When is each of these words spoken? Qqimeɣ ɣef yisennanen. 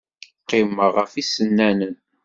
Qqimeɣ 0.43 0.89
ɣef 0.97 1.11
yisennanen. 1.15 1.95